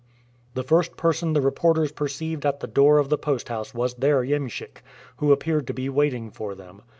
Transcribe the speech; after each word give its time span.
The 0.55 0.63
first 0.63 0.97
person 0.97 1.33
the 1.33 1.41
reporters 1.43 1.91
perceived 1.91 2.43
at 2.43 2.59
the 2.59 2.65
door 2.65 2.97
of 2.97 3.09
the 3.09 3.19
post 3.19 3.49
house 3.49 3.75
was 3.75 3.93
their 3.93 4.23
iemschik, 4.23 4.81
who 5.17 5.31
appeared 5.31 5.67
to 5.67 5.75
be 5.75 5.89
waiting 5.89 6.31
for 6.31 6.55
them. 6.55 6.81